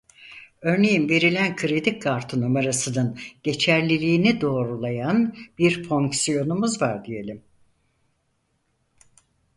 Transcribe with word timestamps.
Örneğin 0.61 1.09
verilen 1.09 1.55
kredi 1.55 1.99
kartı 1.99 2.41
numarasının 2.41 3.19
geçerliliğini 3.43 4.41
doğrulayan 4.41 5.35
bir 5.59 5.83
fonksiyonumuz 5.87 6.81
var 6.81 7.05
diyelim. 7.05 7.43